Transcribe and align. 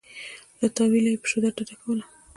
له 0.59 0.67
تأویله 0.75 1.09
یې 1.13 1.21
په 1.21 1.27
شدت 1.31 1.53
ډډه 1.57 1.75
کوله. 1.81 2.05